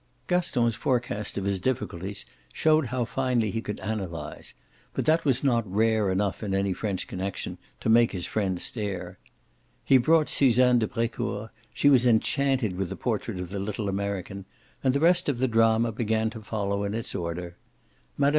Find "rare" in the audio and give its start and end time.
5.71-6.09